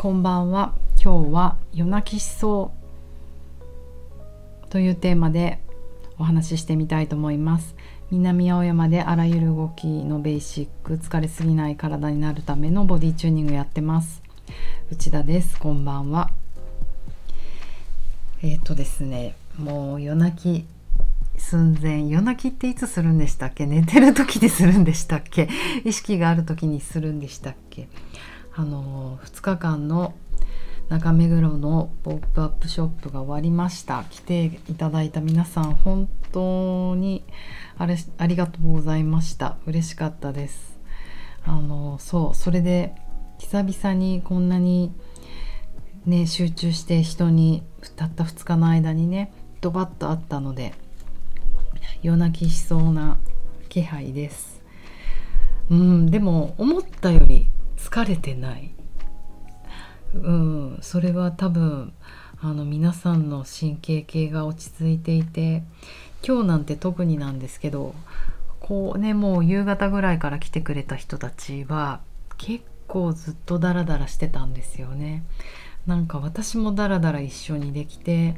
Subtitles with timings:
[0.00, 0.76] こんばんは。
[1.02, 2.70] 今日は夜泣きしそ
[4.62, 5.58] うというテーマで
[6.20, 7.74] お話ししてみたいと思います。
[8.12, 14.22] 南青山であらゆる動きのベーシック疲れすぎない体になるためのボディチューニングやってます。
[14.92, 15.58] 内田です。
[15.58, 16.30] こんばんは。
[18.44, 20.64] えっ、ー、とですねもう夜泣き
[21.36, 23.66] 寸前夜泣きっていつするんでしたっけ？
[23.66, 25.48] 寝てる時にするんでしたっけ？
[25.84, 27.88] 意識がある時にするんでしたっけ？
[28.58, 30.16] あの2日間の
[30.88, 34.02] 中目黒のポップアップショップが終わりました。
[34.10, 37.22] 来ていただいた皆さん本当に
[37.76, 39.58] あれありがとうございました。
[39.66, 40.76] 嬉しかったです。
[41.44, 42.96] あのそうそれで
[43.38, 44.92] 久々にこんなに
[46.04, 47.62] ね集中して人に
[47.94, 50.74] たった2日の間にねドバッとあったので
[52.02, 53.18] 夜泣きしそうな
[53.68, 54.60] 気配です。
[55.70, 57.46] うんでも思ったより
[57.78, 58.74] 疲れてない。
[60.14, 60.78] うん。
[60.82, 61.92] それは多分
[62.40, 65.64] あの皆さんの神経系が落ち着いていて
[66.26, 67.94] 今日なんて特になんですけど
[68.60, 72.00] こうねもう夕方ぐらいから来てくれた人たちは
[72.36, 75.24] 結構ずっとダラダラしてたんですよね。
[75.86, 78.36] なんか私もダラダラ一緒にできて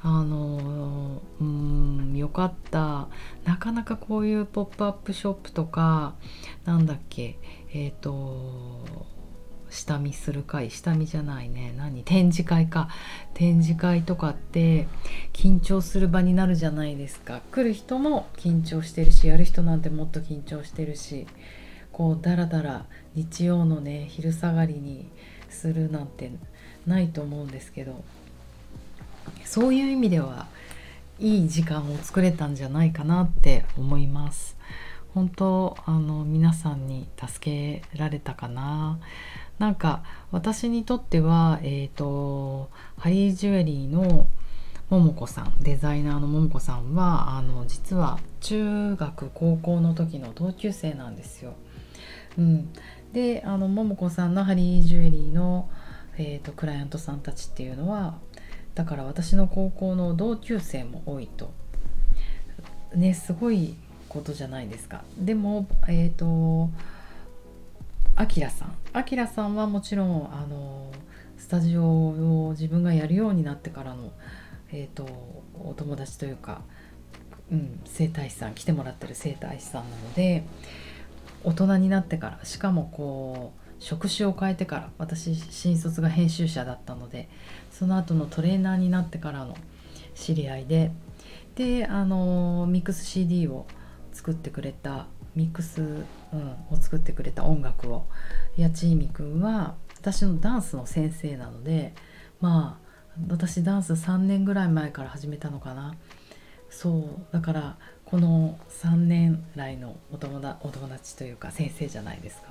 [0.00, 3.08] あのうんよかった。
[3.44, 6.14] なかなかこういうポップアップショップとか
[6.64, 7.38] なんだっけ
[7.72, 9.06] えっ、ー、と
[9.70, 11.74] 下見する会下見じゃないね。
[11.76, 12.02] 何？
[12.02, 12.88] 展示会か。
[13.34, 14.88] 展示会とかって
[15.32, 17.40] 緊張する場になるじゃないですか。
[17.50, 21.26] 来る人も緊張してるしやる人なんてもっと緊張してるし
[21.92, 25.10] こうだらだら日曜のね昼下がりに
[25.50, 26.30] するなんて
[26.86, 28.04] ないと思うんですけど
[29.44, 30.46] そういう意味では
[31.18, 34.57] いい時間を作れたんじゃないかなって思います。
[35.18, 39.00] 本当あの皆さんに助けられたかな。
[39.58, 44.28] なんか私にとってはえっ、ー、とハリージュエリーの
[44.88, 51.54] ももこさんデザイナーのももこさんはあの実は中学高校の時の同級生なんですよ。
[52.38, 52.72] うん、
[53.12, 55.68] であのももこさんのハリージュエリーの、
[56.16, 58.18] えーとクライアントさんたちっていうのは
[58.76, 61.52] だから私の高校の同級生も多いと。
[62.94, 63.74] ねすごい
[64.08, 65.02] ことじゃないですか。
[65.18, 66.70] でもえっ、ー、と
[68.16, 68.74] あきらさん。
[68.92, 70.90] あきらさんはもちろんあの
[71.36, 74.12] スタジオを自分がやるようになってからの
[74.72, 75.04] えっ、ー、と
[75.54, 76.62] お友達というか、
[77.52, 80.44] うん、整体師さん来てもらってる整体師さんなので
[81.44, 87.28] 大人になってからしかもこう職種を変えてから私新卒が編集者だったので
[87.70, 89.56] その後のトレーナーになってからの
[90.14, 90.90] 知り合いで
[91.54, 93.66] であのミックス CD を
[94.18, 95.06] 作ってくれた
[95.36, 98.08] ミックス、うん、を作ってくれた音楽を。
[98.58, 101.94] 八千美くんは私のダンスの先生なので
[102.40, 102.88] まあ
[103.28, 105.94] 私ダンス3年ぐらい前から始めたのかな。
[106.68, 112.48] そうだからこの3年来のお友達というか先生じゃないですか。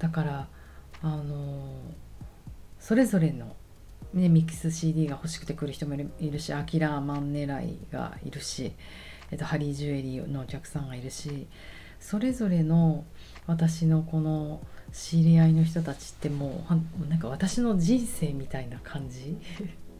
[0.00, 0.48] だから
[1.02, 1.76] あの
[2.80, 3.54] それぞれの、
[4.12, 8.72] ね、ミックス CD が欲しくて来る人もいるしアキラーマン狙いがいるし、
[9.30, 11.46] えっと、ハリージュエリーのお客さんがいるし
[12.00, 13.04] それぞれの
[13.46, 14.60] 私のこの
[14.92, 19.36] 知り合いの人たちってもうなんか私の人生みたいな感じ。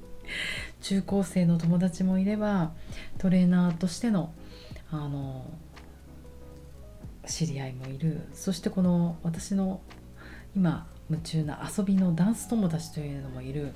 [0.80, 2.72] 中高生の友達もいれば
[3.18, 4.32] トレーナーとしての
[4.90, 5.44] あの
[7.26, 8.20] 知り合いもいる。
[8.34, 9.80] そしてこの私の
[10.54, 13.72] 今夢中な遊びのダンス友達というのもいる。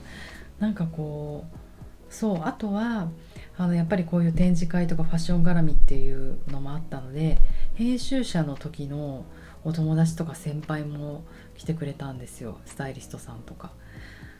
[0.59, 3.09] なんかこうそうあとは
[3.59, 7.39] あのやっぱりこういう展示会とかファッション絡みっていうのもあったので
[7.75, 9.25] 編集者の時の
[9.65, 11.25] お友達とか先輩も
[11.57, 12.59] 来てくれたんですよ。
[12.65, 13.73] スタイリストさんとか。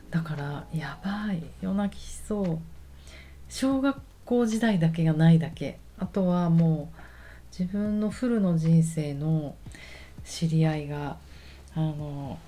[0.09, 2.59] だからやばい夜泣きしそう。
[3.49, 5.79] 小学校時代だけがないだけ。
[5.99, 6.99] あとはもう
[7.51, 9.55] 自分のフルの人生の
[10.23, 11.17] 知り合いが
[11.75, 12.39] あの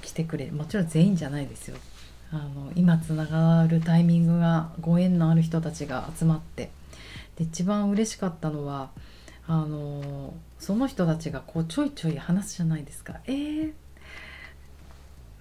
[0.00, 1.76] 来てくれもちろん全員じゃないですよ。
[2.30, 6.70] あの今つながるタイミングがご縁のある人たちが集まって。
[7.36, 8.90] で一番嬉しかったのは
[9.46, 13.20] あのその人たちがこうちょいちょい話すじゃないですか。
[13.26, 13.72] えー、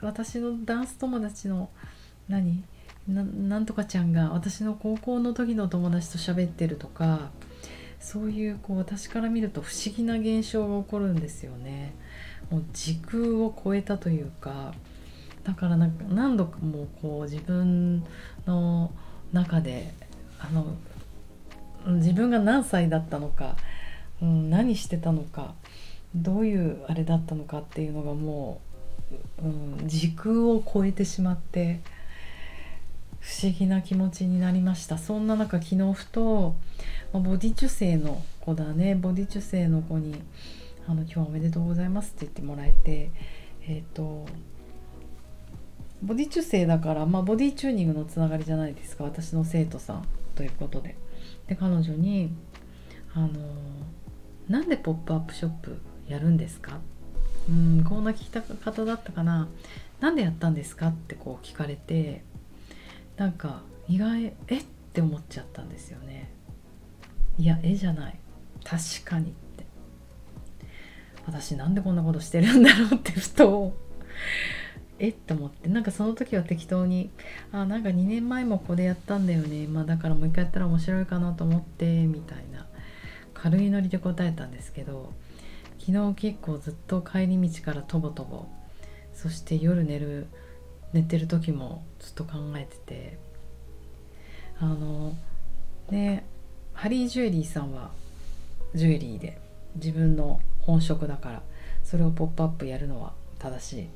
[0.01, 1.69] 私のダンス友達の
[2.29, 2.63] 何？
[3.07, 7.31] なんとかちゃんが私の高校の時の友達と喋ってるとか
[8.01, 11.95] そういうこう私から見ると不思議な現象が起こるんですよね。
[12.51, 14.73] もう時空を超えたというか
[15.47, 18.03] だからなんか何度もこう自分
[18.45, 18.91] の
[19.31, 19.93] 中で
[20.39, 20.75] あの
[21.95, 23.55] 自分が何歳だったのか、
[24.21, 25.55] うん、何してたのか
[26.13, 28.61] どういうあれだったのかっていうのがも
[29.41, 31.79] うん、時空を超えてしまって
[33.19, 34.97] 不思議な気持ちになりました。
[34.97, 36.55] そんな中昨日ふと
[37.13, 38.95] まボディ受精の子だね。
[38.95, 40.21] ボディ受精の子に
[40.87, 43.11] あの「今日はおめでとうございます」って言ってもらえて
[43.67, 44.27] えっ、ー、と
[46.03, 50.05] ボディ受精だから、まあ、ボディチューニングのつながりじゃないですか私の生徒さん
[50.35, 50.95] ということで。
[51.47, 52.31] で彼女に
[53.13, 53.29] あの
[54.49, 55.77] 「なんでポップアップショップ
[56.07, 56.79] やるんですか?」
[57.49, 59.47] うんこんな聞きた方だったかな
[60.01, 62.23] 「なんでやったんですか?」ってこう聞かれて
[63.15, 64.57] なんか意外え？
[64.59, 64.63] っ
[64.93, 66.29] て思っちゃったんですよね。
[67.37, 68.19] いや絵じゃない
[68.63, 69.65] 確かにって
[71.25, 73.73] 私なんでこんなことしてるんだろうってふと
[74.99, 75.15] えっ？
[75.27, 77.09] と思ってなんかその時は適当に
[77.51, 79.67] あなんか2年前もここでやったんだよね。
[79.67, 82.65] まあだからもう一回やったら面白いかなと思ってみたいな。
[83.33, 85.13] 軽いノリで答えたんですけど
[85.79, 88.47] 昨日結構ずっと帰り道からとぼとぼ
[89.13, 90.25] そして夜寝る
[90.91, 93.19] 寝てる時もずっと考えてて
[94.59, 95.15] あの
[95.91, 96.25] ね
[96.73, 97.91] ハリージュエリーさんは
[98.73, 99.39] ジュエリーで
[99.75, 101.43] 自分の本職だから
[101.83, 103.87] それを「ポップアップやるのは正しい。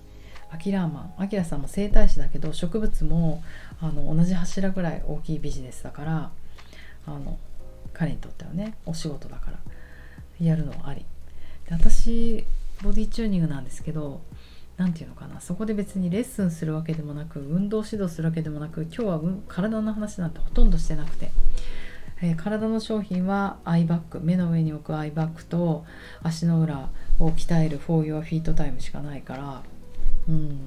[0.51, 3.44] アキラーマンアキラさんも整体師だけど植物も
[3.81, 6.31] あの同じ柱ぐらい大きいビジネスだから
[7.07, 7.38] あの
[7.94, 9.59] 彼にとってはねお仕事だから
[10.45, 11.06] やるのはあり。
[11.68, 12.45] で私
[12.83, 14.21] ボディチューニングなんですけど
[14.77, 21.31] 何て言うのかなそこで別にレッスンするわけでもなく運動指導するわけでもなく今日は、体の話なんてほとんどしてなくて、
[22.21, 25.86] えー、体の商品はアイバッグ目の上に置くアイバッグと
[26.24, 26.89] 足の裏
[27.19, 29.62] を鍛える For Your Feet Time しかないから
[30.28, 30.60] うん、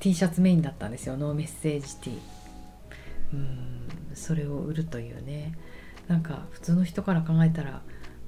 [0.00, 1.16] T シャツメインだったんですよ。
[1.16, 2.18] ノーメッセージ T
[3.32, 3.88] うん。
[4.14, 5.52] それを売るというね。
[6.08, 7.82] なんか普通の人から考えたら、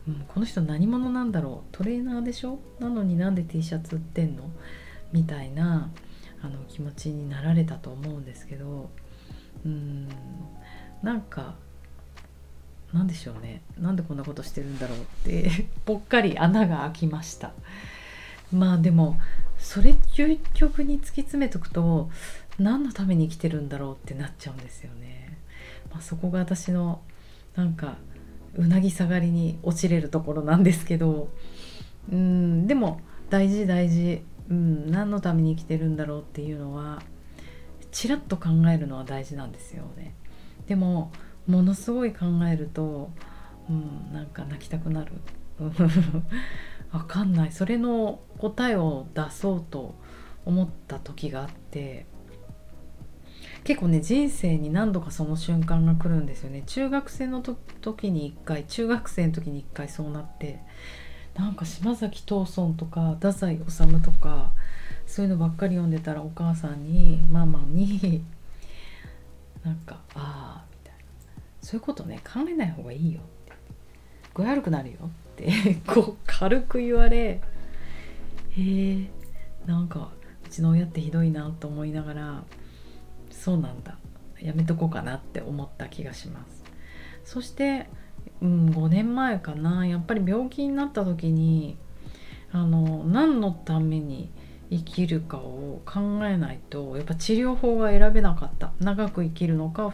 [0.07, 1.77] うん、この人何者なんだろう。
[1.77, 2.59] トレーナーでしょ？
[2.81, 4.51] なのになんで T シャツ売ってんの？
[5.13, 5.91] みたいな
[6.43, 8.91] あの気持ちになられたと思うんですけど。
[9.65, 10.09] うん。
[11.03, 11.55] なんか
[12.93, 13.63] なんでしょうね。
[13.79, 15.51] なんでこんなことしてるんだろうって
[15.85, 17.53] ぽっかり穴が開きました。
[18.53, 19.21] まあでも
[19.58, 22.10] それ究極に突き詰めとくと
[22.58, 25.38] 何のために生きてるんだろうってなっちゃうんですよね。
[25.90, 27.02] まあ、そこが私の
[27.55, 27.96] なんか
[28.56, 31.28] うなぎ下がりに落ちれるところなんですけど
[32.10, 33.00] うんでも
[33.31, 37.02] 大事大事、うん、何のために生きてるんだろうっていうのは
[37.90, 40.14] ちらっと考えるのは大事なんですよね。
[40.66, 41.10] でも
[41.46, 43.10] ものすごい考えると、
[43.69, 45.12] うん、なんか泣きたくなる。
[46.93, 47.52] 分かんない。
[47.52, 49.94] それの答えを出そうと
[50.44, 52.06] 思った時があって
[53.64, 56.62] 結構ね人生に何度かその瞬間が来るんですよね。
[56.67, 60.62] 中学生の時に1回中学生の時に1回そうなって
[61.35, 63.64] なんか島崎藤村とか太宰治
[64.02, 64.52] とか
[65.06, 68.25] そういうのばっかり読んでたらお母さんにママに
[69.64, 71.00] なんか「ああ」みたいな
[71.61, 73.20] 「そういうことね考えない方がいいよ」
[74.38, 74.99] 「具合悪くなるよ」
[75.35, 75.50] って
[75.87, 77.40] こう軽く言われ
[78.50, 79.11] へえ、
[79.67, 80.12] なんか
[80.46, 82.44] うちの親ってひどいなと思いながら
[83.31, 83.99] そうなんだ
[84.40, 86.64] やめとこうかなって思った気がします。
[87.25, 87.88] そして、
[88.40, 91.76] うん、5年前かなやっぱり病気になった時に
[92.52, 94.31] あの何のために
[94.70, 98.72] 生きるかを考えないとやっぱ治療法が選べなかった。
[98.79, 99.93] 長く生きるのか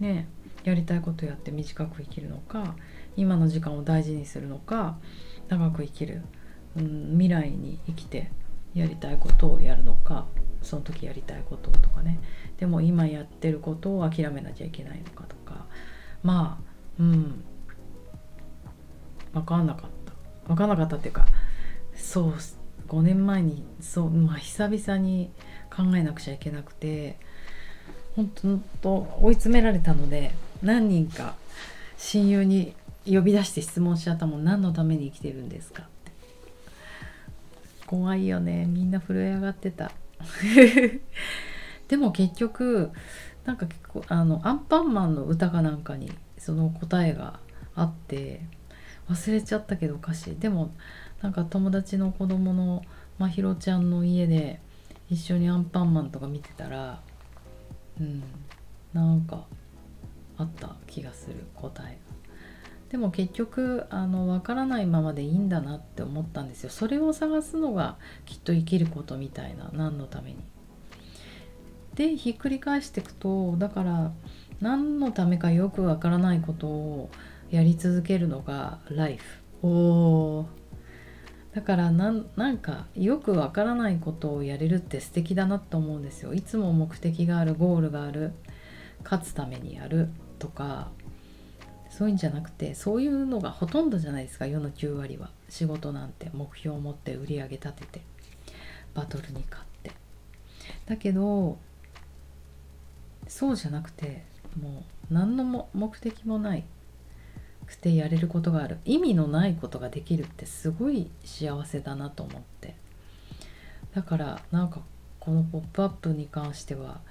[0.00, 0.28] ね
[0.64, 2.76] やりたいことやって短く生きるのか
[3.16, 4.96] 今の時間を大事にするのか
[5.48, 6.22] 長く生きる、
[6.76, 8.30] うん、未来に生きて
[8.74, 10.26] やりたいことをやるのか
[10.62, 12.20] その時やりたいこととかね。
[12.58, 15.66] でも今やってることを諦めなきゃいけないのかとか。
[16.22, 17.44] まあうん。
[19.32, 20.12] 分かんなかった。
[20.46, 21.26] 分かんなかったっていうか
[21.94, 22.34] そう
[22.88, 25.30] 5年前にそう、まあ、久々に
[25.74, 27.16] 考えなくちゃいけなくて
[28.16, 31.34] 本当追い詰められたので何人か
[31.96, 32.74] 親友に
[33.06, 34.44] 呼び出して質問しちゃったもん。
[34.44, 36.12] 何のために生きてるんですかって。
[37.86, 38.66] 怖いよね。
[38.66, 39.92] みんな震え上がってた。
[41.88, 42.90] でも結局
[43.44, 47.40] なんか結構あのアンパンマンの歌かなんかにその答えが
[47.74, 48.46] あって
[49.10, 50.36] 忘れちゃったけどおかしい。
[50.36, 50.72] でも
[51.20, 52.84] なんか友達の子供の
[53.18, 54.60] まひろちゃんの家で
[55.10, 57.00] 一緒にアンパンマンとか見てたら
[58.00, 58.22] うん
[58.92, 59.44] なんか
[60.38, 62.21] あった気がする答えが。
[62.92, 66.68] でも結局あの分からないままでいいんだなって思ったんですよ。
[66.68, 67.96] それを探すのが
[68.26, 70.36] きっと生きることみたいな何のために。
[71.94, 74.12] でひっくり返していくとだから
[74.60, 77.10] 何のためかよくわからないことを
[77.50, 79.66] やり続けるのがライフ。
[79.66, 80.46] お
[81.54, 86.34] だからなんなんかよくわからないことをやれるって素敵だなと思うんですよ。
[86.34, 88.32] いつも目的があるゴールがある
[89.02, 90.90] 勝つためにやるとか
[91.92, 95.30] そういうんじゃなくてそういうのがほとんどじゃないですか世の9割は。
[95.50, 98.00] 仕事なんて目標を持って売り上げ立てて
[98.94, 99.92] バトルに勝って。
[100.86, 101.58] だけど
[103.28, 104.24] そうじゃなくて
[104.58, 106.64] もう何のも目的もない。
[107.66, 108.78] くてやれることがある。
[108.86, 112.74] 意味のないことができるってすごい幸せだなと思って。
[113.94, 114.80] だからなんか
[115.20, 117.02] この「ポップアップに関しては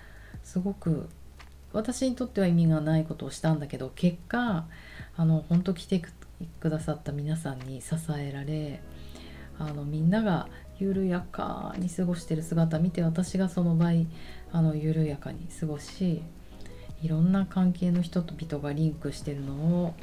[0.43, 1.07] すごく
[1.73, 4.65] 私にとっては意味がないことをしたんだけど結果
[5.15, 6.01] あの本当来て
[6.59, 8.81] くださった皆さんに支えられ
[9.59, 10.47] あのみんなが
[10.79, 14.07] 緩やかに過ごしてる姿見て私がその倍
[14.51, 16.23] あの緩やかに過ごし
[17.03, 19.93] いろんな関係の人と々がリンクしてるのを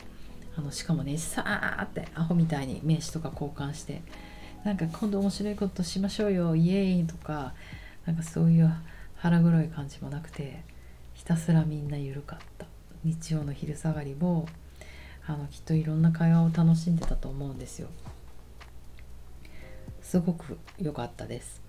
[0.57, 4.03] あのしかもねさーってアホみたいに名刺とか交換して
[4.65, 7.55] なんか今度面白いことしましょうよイエーイとか
[8.07, 8.73] なんかそういう
[9.17, 10.63] 腹黒い感じもなくて
[11.29, 12.65] たすらみんな緩かった。
[13.05, 14.49] 日曜の昼下がりも
[15.27, 17.89] あのきっといろんな会話を楽しんでたと思うんですよ。
[20.01, 21.61] すごく良かったです。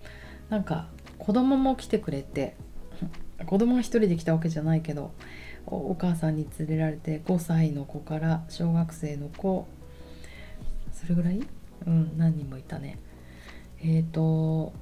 [0.48, 0.88] なんか
[1.18, 2.56] 子供も来てくれて
[3.44, 5.12] 子供が一人で来たわけじゃないけど
[5.66, 9.68] お母さんに連れられて5歳の子から小学生の子
[10.94, 11.46] それぐらい？
[11.86, 12.98] うん何人もいたね。
[13.82, 14.72] えっ、ー、と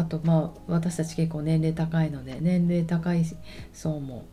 [0.00, 3.24] あとまあ私たち結構年齢高いので年齢高い
[3.74, 4.24] 層も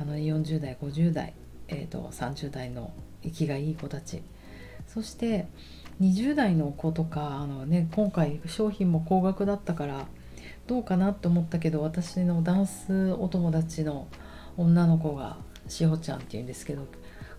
[0.00, 1.34] あの40代50代、
[1.68, 2.92] えーと、30代の
[3.24, 4.22] 生きがいい子たち。
[4.86, 5.48] そして
[6.00, 10.06] 20代の子とかあの、ね、今回商品も高額だったから
[10.68, 14.06] どうかなと思ったけど私のダンスお友達の
[14.56, 16.86] 女の子がしほちゃんっていうんですけど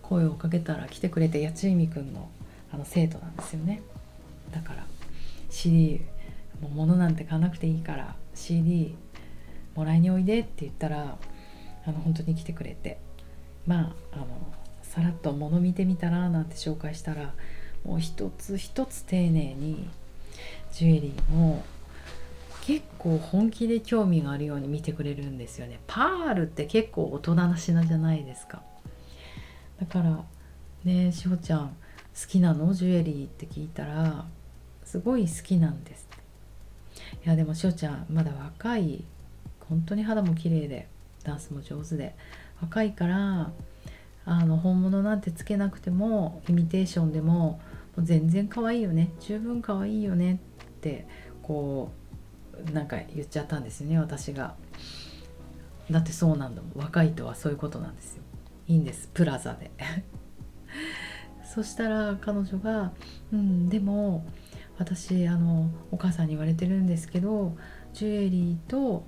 [0.02, 2.30] 声をかけたら来てくれて八千海くんの
[2.72, 3.82] あの生徒なんですよね。
[4.52, 4.86] だから
[5.50, 6.02] CD
[6.62, 8.96] もう物なんて買わなくていいから CD
[9.76, 11.18] もらいにおいでって言ったら
[11.86, 13.00] あの本当に来てくれて。
[13.66, 14.28] まああの
[14.82, 17.34] さらっと物見てみたらなんて紹介したら
[17.84, 19.90] もう一つ一つ丁寧に
[20.72, 21.66] ジュエリーも
[22.62, 25.82] 結構本気で興味があるように見てくれるんですよね。
[25.86, 28.64] パールって結構大人な品じゃないですか。
[29.82, 30.24] だから
[30.86, 32.74] ねしほちゃん好きなの？
[32.74, 34.26] ジュエリーって聞いたら
[34.86, 36.07] すごい好きなんです。
[37.26, 39.04] いやでもしほちゃんまだ若い。
[39.70, 40.88] 本当に肌も綺麗で
[41.24, 42.16] ダンスも上手で。
[42.62, 43.52] 若いから
[44.26, 47.62] あの本物なんてつけなくてもイミテーションでも
[47.96, 49.12] もう全然可愛いよね。
[49.20, 50.38] 十分可愛いよねっ
[50.82, 51.08] て
[51.44, 51.92] こ
[52.68, 54.56] うなんか言っちゃったんですよね私が。
[55.90, 56.72] だってそうなんだもん。
[56.76, 58.24] 若いとはそういうことなんですよ。
[58.68, 59.72] いいんですプラザで。
[61.44, 62.92] そしたら彼女が
[63.32, 64.26] 「うんでも
[64.78, 67.56] 私あのお母さんに言われてるんですけど
[67.94, 69.06] ジュエリーと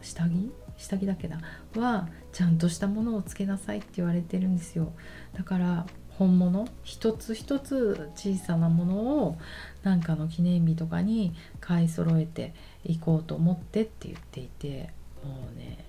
[0.00, 0.52] 下着？
[0.76, 1.38] 下着だけだ
[1.76, 4.92] はちゃんとしたものをつけなさいって言われてるんですよ。
[5.34, 5.86] だから
[6.18, 6.66] 本物？
[6.82, 9.38] 一つ一つ小さなものを
[9.82, 14.90] 何かの記念日とかに買い揃えていこうと思ってって言っていて
[15.24, 15.84] もうね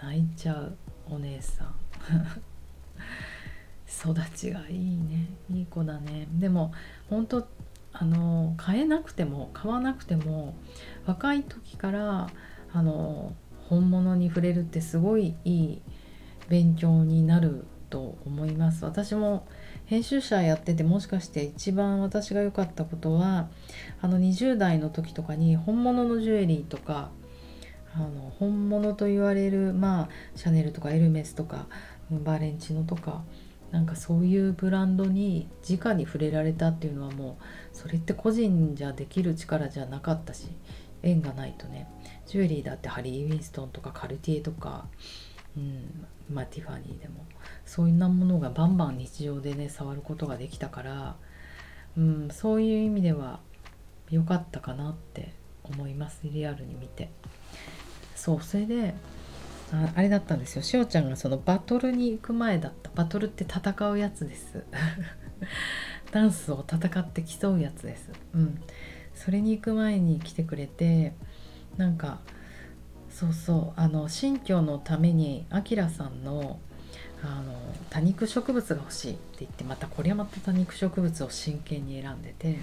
[0.00, 0.76] 泣いちゃう
[1.10, 1.74] お姉さん。
[3.88, 5.26] 育ちがいいね。
[5.50, 6.28] いい子だね。
[6.32, 6.72] でも
[7.08, 7.48] 本当
[7.98, 10.54] あの買えなくても買わなくても
[11.06, 12.28] 若い時から
[12.72, 13.34] あの
[13.68, 15.82] 本物に触れるってすごいいい
[16.48, 18.84] 勉強になると思います。
[18.84, 19.46] 私も
[19.86, 23.48] 編集者やっててもしかして一番私が良かったことは
[24.02, 27.10] あの20代の時とかに本物のジュエリーとか
[27.94, 31.66] あの本物と言われるまあシャネルとかエルメスとか
[32.10, 33.22] バレンチノとか
[33.70, 40.46] なんかそういうブランドに直に触れられたっていうのはもうそれって個人じゃできる力じゃなかったし
[41.02, 41.88] 縁がないとね。
[42.26, 44.86] ジュエリーだってハリー・ウィンストンとかカルティエとか、
[45.56, 47.24] うんまあ、ティファニーでも。
[47.64, 51.16] そういうなものがバンバン日常でね触ることができたから、
[51.96, 53.40] うん、そういう意味では
[54.10, 55.32] 良かったかなって
[55.64, 56.20] 思います。
[56.24, 57.10] リアルに見て。
[58.14, 58.94] そうそれで
[59.72, 60.62] ああれだったんですよ。
[60.62, 62.90] しおちゃんがそのバトルに行く前だった。
[62.94, 64.64] バトルって戦うやつです。
[66.12, 68.10] ダンスを戦って競うやつです。
[68.34, 68.62] うん。
[69.14, 71.14] それに行く前に来てくれて
[71.76, 72.20] なんか
[73.10, 73.80] そうそう。
[73.80, 76.60] あの新居のためにあきらさんの
[77.22, 77.54] あの
[77.90, 82.58] 多肉植物が欲しいって言ってまたこれはまた多肉植物を真剣に選んでて。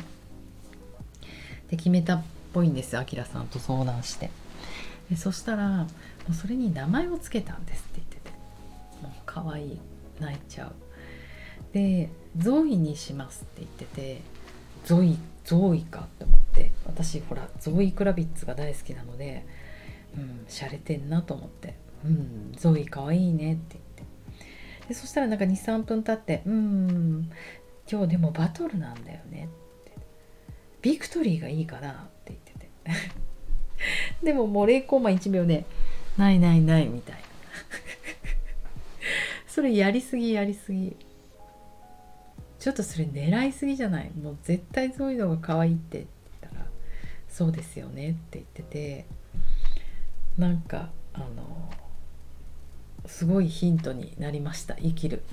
[1.69, 4.29] で決めたっぽいんですあきらさんと相談して。
[5.09, 5.87] でそしたらも
[6.29, 8.23] うそれに名前を付けたんですって言ってて。
[9.03, 9.79] もう可愛い
[10.19, 10.73] 泣いちゃう。
[11.73, 14.21] でゾイにしますって言ってて
[14.85, 16.71] ゾイゾイかって思って。
[16.85, 19.45] 私ほらゾイ・クラビッツが大好きなので
[20.15, 24.07] うん洒落てんなと思って「うんゾイかわいね」って言っ
[24.81, 24.87] て。
[24.89, 27.31] でそしたらなんか23分経って「うん
[27.91, 29.49] 今日でもバトルなんだよね」
[29.81, 29.91] って
[30.81, 32.07] 「ビクトリーがいいかな」
[34.23, 35.65] でももう0コンマ1秒で
[36.17, 37.21] 「ないないない」みたいな。
[39.47, 40.95] それやりすぎやりすぎ。
[42.59, 44.09] ちょっとそれ狙いすぎじゃない？
[44.11, 46.03] もう絶対そういうのが可愛いって言
[46.49, 46.65] ったら
[47.29, 49.05] そうですよねって言ってて
[50.37, 51.69] なんかあの
[53.05, 55.23] すごいヒントになりました生きる。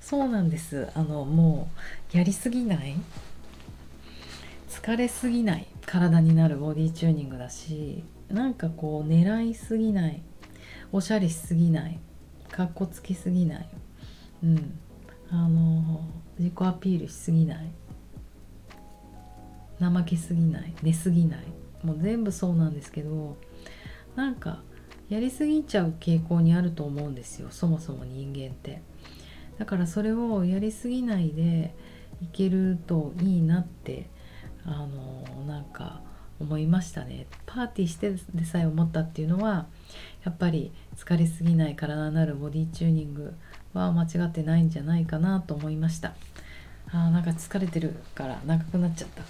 [0.00, 0.88] そうなんです。
[0.94, 1.68] あのも
[2.14, 2.94] うやりすぎない？
[4.70, 5.66] 疲れすぎない？
[5.84, 8.04] 体になるボディチューニングだし。
[8.28, 10.22] なんかこう狙いすぎない。
[10.92, 11.98] おしゃれしすぎない。
[12.50, 13.68] かっこつきすぎない。
[14.44, 14.78] うん。
[15.30, 17.70] あの自己アピールしすぎない。
[19.80, 20.74] 怠けすぎない。
[20.82, 21.40] 寝すぎない。
[21.82, 23.36] もう全部そうなんですけど
[24.16, 24.62] なんか
[25.08, 27.48] やりすぎちゃう傾向にあると思うんですよ。
[27.50, 28.82] そもそも人間って。
[29.58, 31.74] だからそれをやりすぎないで
[32.20, 34.10] いけるといいなって
[34.64, 36.02] あのなんか
[36.40, 37.26] 思いましたね。
[37.46, 39.66] パーティーしてでさえ思ったっていうのは
[40.24, 43.34] やっぱり疲れすぎない体になるボディチューニング
[43.72, 46.14] は間違ってないんじゃないかなと思いました。
[46.88, 49.22] あーなんか疲れてるから長くなっちゃった。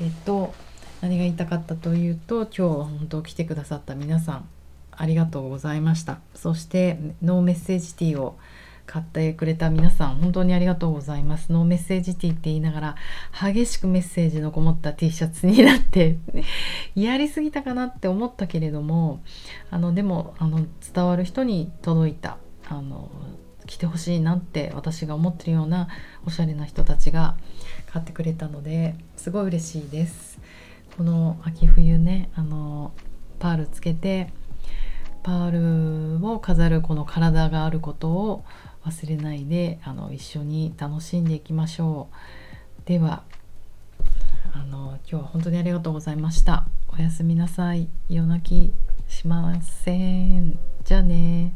[0.00, 0.54] えっと
[1.00, 4.48] 何が言いたかったというと今日は本当来てくださった皆さん
[4.92, 6.18] ありがとうございました。
[6.34, 8.36] そしてノーメッセージティーを
[8.90, 11.52] 買ってくれた皆さん本当にありがとうございます。
[11.52, 12.96] ノーメッセージティーって言いながら
[13.40, 16.18] 激しくメッセージのこもった T シャツになって
[16.96, 19.20] やりすぎたかなって思ったけれども
[19.70, 23.08] あのでもあの伝わる人に届いたあの
[23.64, 25.86] 着てほしいなって私が思ってるような
[26.26, 27.36] おしゃれな人たちが
[27.92, 30.40] 買ってくれたのですごい嬉しいです。
[30.96, 32.90] この秋冬ねあの
[33.38, 34.32] パールつけて
[35.22, 38.44] パールを飾るこの体があることを
[38.84, 42.08] 忘れないであの一緒に楽しんでいきましょ
[42.84, 42.88] う。
[42.88, 43.22] では
[44.52, 46.66] あの今日は本当にありがとうございました。
[46.88, 47.88] おやすみなさい。
[48.08, 48.72] 夜泣き
[49.08, 50.58] しません。
[50.84, 51.54] じゃあね